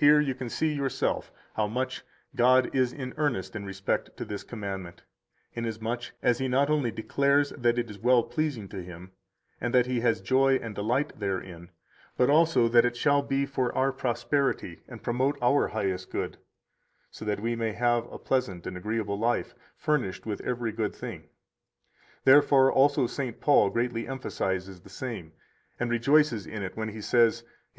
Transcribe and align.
132 0.00 0.04
Here 0.06 0.20
you 0.20 0.38
can 0.38 0.50
see 0.50 0.70
yourself 0.74 1.32
how 1.54 1.66
much 1.66 2.04
God 2.34 2.74
is 2.76 2.92
in 2.92 3.14
earnest 3.16 3.56
in 3.56 3.64
respect 3.64 4.14
to 4.18 4.26
this 4.26 4.42
commandment, 4.42 5.02
inasmuch 5.54 6.12
as 6.22 6.36
He 6.36 6.46
not 6.46 6.68
only 6.68 6.90
declares 6.90 7.48
that 7.56 7.78
it 7.78 7.88
is 7.90 7.98
well 7.98 8.22
pleasing 8.22 8.68
to 8.68 8.82
Him, 8.82 9.12
and 9.58 9.72
that 9.72 9.86
He 9.86 10.00
has 10.00 10.20
joy 10.20 10.56
and 10.56 10.74
delight 10.74 11.18
therein; 11.20 11.70
but 12.18 12.28
also 12.28 12.68
that 12.68 12.84
it 12.84 12.98
shall 12.98 13.22
be 13.22 13.46
for 13.46 13.74
our 13.74 13.92
prosperity 13.92 14.80
and 14.88 15.02
promote 15.02 15.38
our 15.40 15.68
highest 15.68 16.10
good; 16.10 16.36
so 17.10 17.24
that 17.24 17.40
we 17.40 17.56
may 17.56 17.72
have 17.72 18.04
a 18.12 18.18
pleasant 18.18 18.66
and 18.66 18.76
agreeable 18.76 19.18
life, 19.18 19.54
furnished 19.74 20.26
with 20.26 20.42
every 20.42 20.70
good 20.70 20.94
thing. 20.94 21.30
133 22.24 22.30
Therefore 22.32 22.70
also 22.70 23.06
St. 23.06 23.40
Paul 23.40 23.70
greatly 23.70 24.06
emphasizes 24.06 24.80
the 24.82 24.90
same 24.90 25.32
and 25.80 25.90
rejoices 25.90 26.46
in 26.46 26.62
it 26.62 26.76
when 26.76 26.90
he 26.90 27.00
says, 27.00 27.40
Eph. 27.42 27.48